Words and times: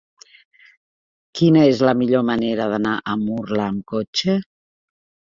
Quina 1.39 1.65
és 1.73 1.83
la 1.87 1.93
millor 1.99 2.23
manera 2.29 2.67
d'anar 2.71 2.95
a 3.13 3.19
Murla 3.27 3.61
amb 3.75 3.85
cotxe? 3.93 4.39